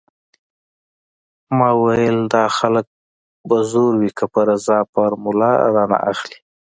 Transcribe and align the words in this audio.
ما 1.57 1.69
ويلې 1.81 2.25
دا 2.33 2.45
خلک 2.57 2.85
په 3.47 3.57
زور 3.71 3.93
وي 4.01 4.11
که 4.17 4.25
په 4.33 4.39
رضا 4.49 4.77
فارموله 4.93 5.49
رانه 5.75 5.97
اخلي. 6.11 6.37